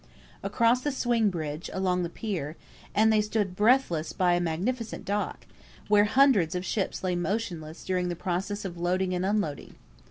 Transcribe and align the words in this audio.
Across 0.41 0.81
the 0.81 0.91
swing 0.91 1.29
bridge, 1.29 1.69
along 1.71 2.01
the 2.01 2.09
pier, 2.09 2.57
and 2.95 3.13
they 3.13 3.21
stood 3.21 3.55
breathless 3.55 4.13
by 4.13 4.33
a 4.33 4.39
magnificent 4.39 5.05
dock, 5.05 5.45
where 5.89 6.05
hundreds 6.05 6.55
of 6.55 6.65
ships 6.65 7.03
lay 7.03 7.15
motionless 7.15 7.85
during 7.85 8.09
the 8.09 8.15
process 8.15 8.65
of 8.65 8.79
loading 8.79 9.13
and 9.13 9.23
unloading. 9.23 9.75